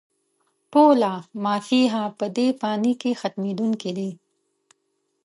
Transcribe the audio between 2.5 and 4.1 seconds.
فاني کې ختمېدونکې ده